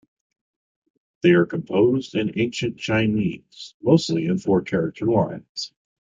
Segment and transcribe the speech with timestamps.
[1.21, 5.73] They are composed in ancient Chinese, mostly in four-character lines.